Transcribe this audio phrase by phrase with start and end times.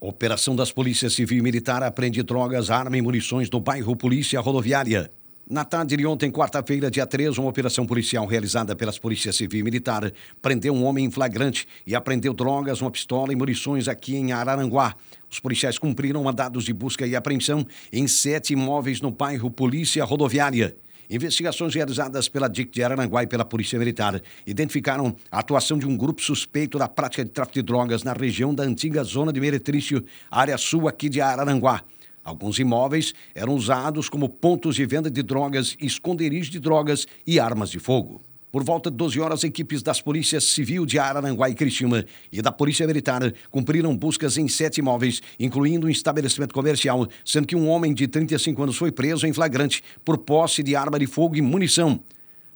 [0.00, 5.10] Operação das Polícias Civil e Militar apreende drogas, arma e munições no bairro Polícia Rodoviária.
[5.50, 9.62] Na tarde de ontem, quarta-feira, dia 3, uma operação policial realizada pelas Polícias Civil e
[9.64, 14.30] Militar prendeu um homem em flagrante e apreendeu drogas, uma pistola e munições aqui em
[14.30, 14.94] Araranguá.
[15.28, 20.76] Os policiais cumpriram mandados de busca e apreensão em sete imóveis no bairro Polícia Rodoviária.
[21.10, 25.96] Investigações realizadas pela DIC de Araranguá e pela Polícia Militar identificaram a atuação de um
[25.96, 30.04] grupo suspeito da prática de tráfico de drogas na região da antiga zona de Meretrício,
[30.30, 31.82] área sul aqui de Araranguá.
[32.22, 37.70] Alguns imóveis eram usados como pontos de venda de drogas, esconderijos de drogas e armas
[37.70, 38.20] de fogo.
[38.50, 42.50] Por volta de 12 horas, equipes das Polícias Civil de Araranguá e Criciúma e da
[42.50, 47.92] Polícia Militar cumpriram buscas em sete imóveis, incluindo um estabelecimento comercial, sendo que um homem
[47.92, 52.00] de 35 anos foi preso em flagrante por posse de arma de fogo e munição.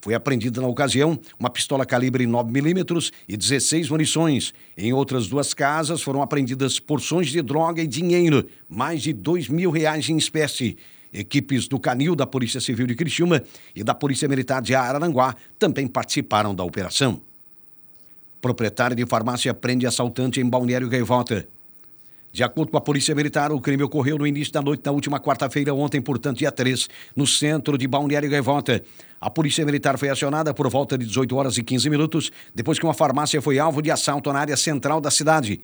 [0.01, 4.55] Foi apreendida na ocasião uma pistola calibre 9mm e 16 munições.
[4.77, 9.71] Em outras duas casas foram apreendidas porções de droga e dinheiro, mais de dois mil
[9.71, 10.79] reais em espécie.
[11.13, 13.43] Equipes do Canil da Polícia Civil de Criciúma
[13.75, 17.21] e da Polícia Militar de Araranguá também participaram da operação.
[18.41, 21.47] Proprietário de farmácia prende assaltante em Balneário Gaivota.
[22.33, 25.21] De acordo com a Polícia Militar, o crime ocorreu no início da noite da última
[25.21, 28.83] quarta-feira, ontem, portanto, dia 3, no centro de Balneário Gaivota.
[29.21, 32.87] A Polícia Militar foi acionada por volta de 18 horas e 15 minutos, depois que
[32.87, 35.61] uma farmácia foi alvo de assalto na área central da cidade.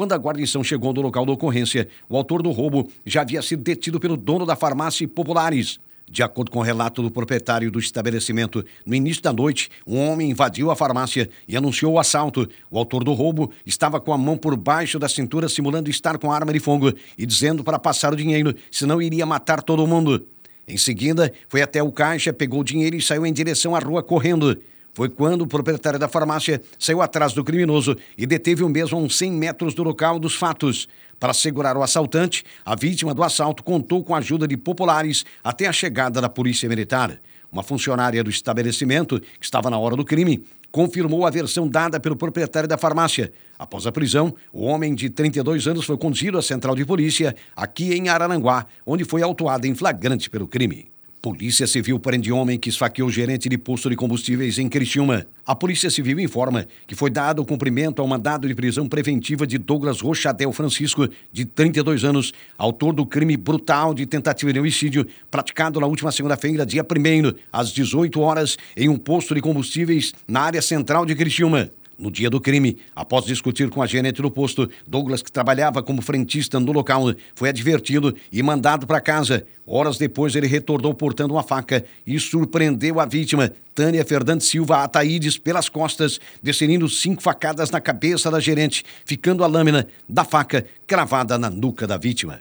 [0.00, 3.62] Quando a guarnição chegou no local da ocorrência, o autor do roubo já havia sido
[3.62, 5.78] detido pelo dono da farmácia Populares.
[6.10, 10.30] De acordo com o relato do proprietário do estabelecimento, no início da noite, um homem
[10.30, 12.48] invadiu a farmácia e anunciou o assalto.
[12.70, 16.32] O autor do roubo estava com a mão por baixo da cintura, simulando estar com
[16.32, 20.26] arma de fogo e dizendo para passar o dinheiro, senão iria matar todo mundo.
[20.66, 24.02] Em seguida, foi até o caixa, pegou o dinheiro e saiu em direção à rua
[24.02, 24.58] correndo.
[24.92, 29.00] Foi quando o proprietário da farmácia saiu atrás do criminoso e deteve o mesmo a
[29.00, 30.88] uns 100 metros do local dos fatos.
[31.18, 35.66] Para segurar o assaltante, a vítima do assalto contou com a ajuda de populares até
[35.66, 37.20] a chegada da polícia militar.
[37.52, 42.16] Uma funcionária do estabelecimento, que estava na hora do crime, confirmou a versão dada pelo
[42.16, 43.32] proprietário da farmácia.
[43.58, 47.92] Após a prisão, o homem de 32 anos foi conduzido à central de polícia, aqui
[47.92, 50.89] em Araranguá, onde foi autuado em flagrante pelo crime.
[51.22, 55.26] Polícia Civil prende homem que esfaqueou gerente de posto de combustíveis em Criciúma.
[55.44, 60.00] A Polícia Civil informa que foi dado cumprimento ao mandado de prisão preventiva de Douglas
[60.00, 65.86] Rochadel Francisco, de 32 anos, autor do crime brutal de tentativa de homicídio praticado na
[65.86, 71.04] última segunda-feira, dia 1 às 18 horas, em um posto de combustíveis na área central
[71.04, 71.70] de Criciúma.
[72.00, 76.00] No dia do crime, após discutir com a gerente do posto, Douglas, que trabalhava como
[76.00, 79.46] frentista no local, foi advertido e mandado para casa.
[79.66, 85.36] Horas depois, ele retornou portando uma faca e surpreendeu a vítima, Tânia Fernandes Silva Ataídes,
[85.36, 91.36] pelas costas, descendo cinco facadas na cabeça da gerente, ficando a lâmina da faca cravada
[91.36, 92.40] na nuca da vítima.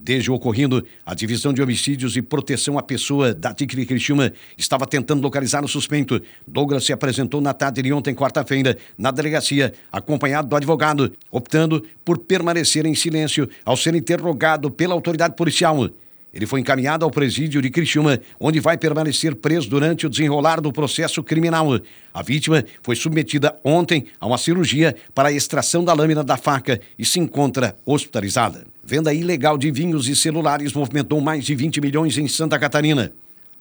[0.00, 4.32] Desde o ocorrido, a Divisão de Homicídios e Proteção à Pessoa da TIC de Criciúma
[4.56, 6.22] estava tentando localizar o suspeito.
[6.46, 12.16] Douglas se apresentou na tarde de ontem, quarta-feira, na delegacia, acompanhado do advogado, optando por
[12.18, 15.90] permanecer em silêncio ao ser interrogado pela autoridade policial.
[16.32, 20.72] Ele foi encaminhado ao presídio de Criciúma, onde vai permanecer preso durante o desenrolar do
[20.72, 21.80] processo criminal.
[22.14, 26.80] A vítima foi submetida ontem a uma cirurgia para a extração da lâmina da faca
[26.96, 28.64] e se encontra hospitalizada.
[28.90, 33.12] Venda ilegal de vinhos e celulares movimentou mais de 20 milhões em Santa Catarina.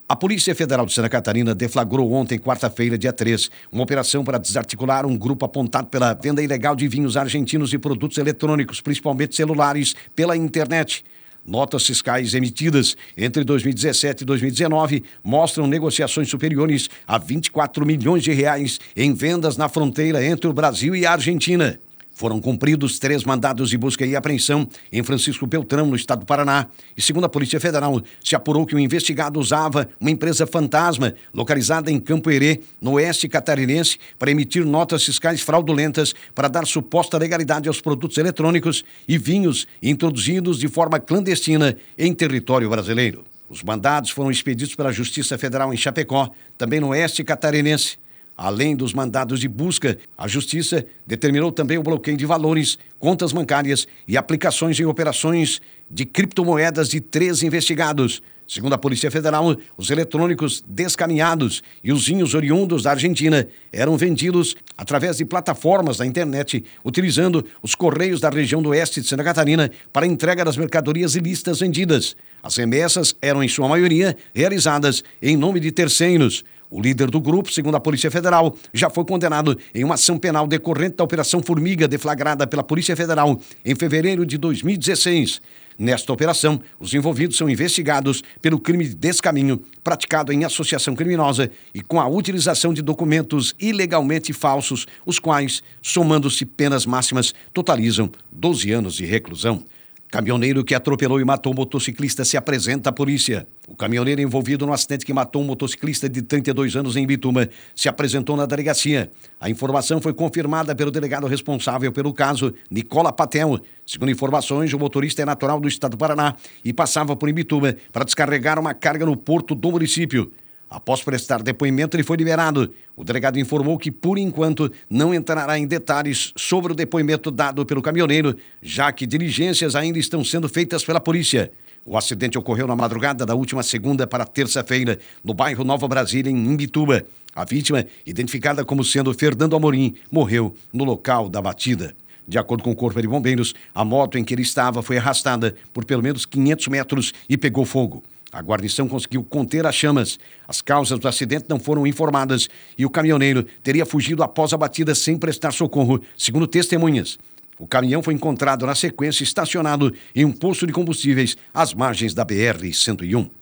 [0.08, 5.06] A Polícia Federal de Santa Catarina deflagrou ontem, quarta-feira, dia 3, uma operação para desarticular
[5.06, 10.38] um grupo apontado pela venda ilegal de vinhos argentinos e produtos eletrônicos, principalmente celulares, pela
[10.38, 11.04] internet.
[11.46, 18.80] Notas fiscais emitidas entre 2017 e 2019 mostram negociações superiores a 24 milhões de reais
[18.96, 21.78] em vendas na fronteira entre o Brasil e a Argentina.
[22.18, 26.66] Foram cumpridos três mandados de busca e apreensão em Francisco Beltrão, no estado do Paraná.
[26.98, 31.92] E segundo a Polícia Federal, se apurou que o investigado usava uma empresa fantasma localizada
[31.92, 37.68] em Campo Herê, no oeste catarinense, para emitir notas fiscais fraudulentas para dar suposta legalidade
[37.68, 43.26] aos produtos eletrônicos e vinhos introduzidos de forma clandestina em território brasileiro.
[43.48, 48.00] Os mandados foram expedidos pela Justiça Federal em Chapecó, também no oeste catarinense.
[48.38, 53.88] Além dos mandados de busca, a Justiça determinou também o bloqueio de valores, contas bancárias
[54.08, 58.22] e aplicações em operações de criptomoedas de três investigados.
[58.48, 64.56] Segundo a Polícia Federal, os eletrônicos descaminhados e os vinhos oriundos da Argentina eram vendidos
[64.78, 69.70] através de plataformas da internet, utilizando os correios da região do oeste de Santa Catarina
[69.92, 72.16] para entrega das mercadorias ilícitas vendidas.
[72.42, 76.46] As remessas eram, em sua maioria, realizadas em nome de terceiros.
[76.70, 80.46] O líder do grupo, segundo a Polícia Federal, já foi condenado em uma ação penal
[80.46, 85.42] decorrente da Operação Formiga deflagrada pela Polícia Federal em fevereiro de 2016.
[85.80, 91.82] Nesta operação, os envolvidos são investigados pelo crime de descaminho praticado em associação criminosa e
[91.82, 98.96] com a utilização de documentos ilegalmente falsos, os quais, somando-se penas máximas, totalizam 12 anos
[98.96, 99.64] de reclusão.
[100.10, 103.48] Caminhoneiro que atropelou e matou motociclista se apresenta à polícia.
[103.70, 107.90] O caminhoneiro envolvido no acidente que matou um motociclista de 32 anos em Bituma se
[107.90, 109.12] apresentou na delegacia.
[109.42, 113.60] A informação foi confirmada pelo delegado responsável pelo caso, Nicola Patel.
[113.86, 116.34] Segundo informações, o motorista é natural do estado do Paraná
[116.64, 120.32] e passava por Imbituba para descarregar uma carga no porto do município.
[120.70, 122.74] Após prestar depoimento, ele foi liberado.
[122.96, 127.82] O delegado informou que, por enquanto, não entrará em detalhes sobre o depoimento dado pelo
[127.82, 131.52] caminhoneiro, já que diligências ainda estão sendo feitas pela polícia.
[131.90, 136.36] O acidente ocorreu na madrugada da última segunda para terça-feira, no bairro Nova Brasília, em
[136.36, 137.06] Imbituba.
[137.34, 141.96] A vítima, identificada como sendo Fernando Amorim, morreu no local da batida.
[142.28, 145.56] De acordo com o Corpo de Bombeiros, a moto em que ele estava foi arrastada
[145.72, 148.04] por pelo menos 500 metros e pegou fogo.
[148.34, 150.20] A guarnição conseguiu conter as chamas.
[150.46, 154.94] As causas do acidente não foram informadas e o caminhoneiro teria fugido após a batida
[154.94, 157.18] sem prestar socorro, segundo testemunhas.
[157.60, 162.26] O caminhão foi encontrado na sequência estacionado em um posto de combustíveis às margens da
[162.26, 163.37] BR-101.